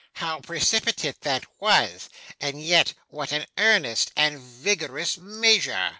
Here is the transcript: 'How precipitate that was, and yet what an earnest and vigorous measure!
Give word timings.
'How 0.13 0.39
precipitate 0.39 1.21
that 1.21 1.45
was, 1.59 2.09
and 2.39 2.59
yet 2.59 2.95
what 3.09 3.31
an 3.31 3.45
earnest 3.59 4.11
and 4.17 4.39
vigorous 4.39 5.15
measure! 5.19 5.89